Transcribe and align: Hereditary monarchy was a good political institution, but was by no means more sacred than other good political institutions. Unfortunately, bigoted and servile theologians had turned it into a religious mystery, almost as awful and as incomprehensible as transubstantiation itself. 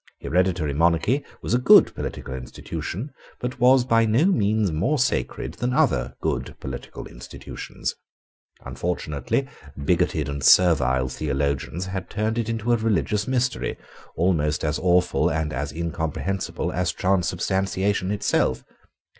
Hereditary 0.19 0.73
monarchy 0.73 1.23
was 1.43 1.53
a 1.53 1.59
good 1.59 1.93
political 1.93 2.33
institution, 2.33 3.11
but 3.39 3.59
was 3.59 3.85
by 3.85 4.03
no 4.03 4.25
means 4.25 4.71
more 4.71 4.97
sacred 4.97 5.53
than 5.53 5.73
other 5.73 6.15
good 6.23 6.55
political 6.59 7.05
institutions. 7.05 7.93
Unfortunately, 8.65 9.47
bigoted 9.85 10.27
and 10.27 10.43
servile 10.43 11.07
theologians 11.07 11.85
had 11.85 12.09
turned 12.09 12.39
it 12.39 12.49
into 12.49 12.73
a 12.73 12.77
religious 12.77 13.27
mystery, 13.27 13.77
almost 14.15 14.63
as 14.65 14.79
awful 14.79 15.29
and 15.29 15.53
as 15.53 15.71
incomprehensible 15.71 16.71
as 16.71 16.91
transubstantiation 16.91 18.09
itself. 18.09 18.63